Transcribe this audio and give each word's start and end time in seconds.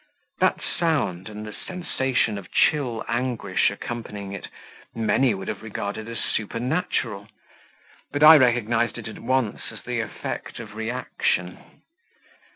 That 0.39 0.59
sound, 0.79 1.29
and 1.29 1.45
the 1.45 1.53
sensation 1.53 2.39
of 2.39 2.51
chill 2.51 3.05
anguish 3.07 3.69
accompanying 3.69 4.31
it, 4.31 4.47
many 4.95 5.35
would 5.35 5.47
have 5.47 5.61
regarded 5.61 6.07
as 6.09 6.17
supernatural; 6.17 7.27
but 8.11 8.23
I 8.23 8.35
recognized 8.37 8.97
it 8.97 9.07
at 9.07 9.19
once 9.19 9.61
as 9.71 9.83
the 9.83 9.99
effect 9.99 10.59
of 10.59 10.73
reaction. 10.73 11.83